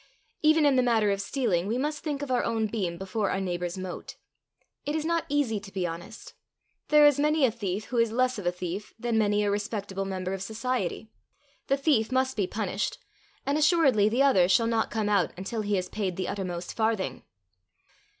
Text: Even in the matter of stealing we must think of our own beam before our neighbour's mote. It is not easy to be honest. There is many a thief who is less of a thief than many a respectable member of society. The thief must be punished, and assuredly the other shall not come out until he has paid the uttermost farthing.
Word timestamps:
Even 0.41 0.65
in 0.65 0.77
the 0.77 0.81
matter 0.81 1.11
of 1.11 1.21
stealing 1.21 1.67
we 1.67 1.77
must 1.77 1.99
think 2.03 2.23
of 2.23 2.31
our 2.31 2.43
own 2.43 2.65
beam 2.65 2.97
before 2.97 3.29
our 3.29 3.39
neighbour's 3.39 3.77
mote. 3.77 4.15
It 4.83 4.95
is 4.95 5.05
not 5.05 5.27
easy 5.29 5.59
to 5.59 5.71
be 5.71 5.85
honest. 5.85 6.33
There 6.87 7.05
is 7.05 7.19
many 7.19 7.45
a 7.45 7.51
thief 7.51 7.85
who 7.85 7.97
is 7.99 8.11
less 8.11 8.39
of 8.39 8.47
a 8.47 8.51
thief 8.51 8.95
than 8.97 9.19
many 9.19 9.43
a 9.43 9.51
respectable 9.51 10.05
member 10.05 10.33
of 10.33 10.41
society. 10.41 11.11
The 11.67 11.77
thief 11.77 12.11
must 12.11 12.35
be 12.35 12.47
punished, 12.47 12.97
and 13.45 13.59
assuredly 13.59 14.09
the 14.09 14.23
other 14.23 14.49
shall 14.49 14.65
not 14.65 14.89
come 14.89 15.07
out 15.07 15.33
until 15.37 15.61
he 15.61 15.75
has 15.75 15.87
paid 15.87 16.15
the 16.15 16.27
uttermost 16.29 16.75
farthing. 16.75 17.21